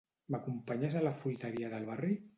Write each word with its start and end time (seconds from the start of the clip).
M'acompanyes 0.35 0.97
a 1.01 1.05
la 1.09 1.13
fruiteria 1.21 1.73
del 1.75 1.89
barri? 1.93 2.15